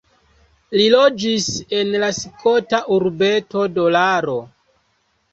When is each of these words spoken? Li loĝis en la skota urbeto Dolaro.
Li 0.77 0.85
loĝis 0.93 1.49
en 1.79 1.91
la 2.03 2.09
skota 2.19 2.79
urbeto 2.95 3.67
Dolaro. 3.75 4.39